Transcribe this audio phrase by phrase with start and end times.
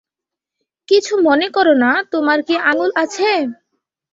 [0.87, 3.29] কিছু মনে কোরো না, তোমার কি আঙ্গুল আছে?